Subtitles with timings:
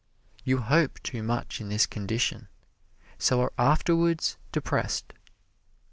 [0.43, 2.47] You hope too much in this condition,
[3.19, 5.13] so are afterwards depressed.